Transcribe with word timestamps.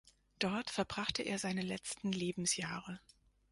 Dort 0.39 0.71
verbrachte 0.71 1.21
er 1.21 1.37
seine 1.37 1.61
letzten 1.61 2.11
Lebensjahre. 2.11 2.99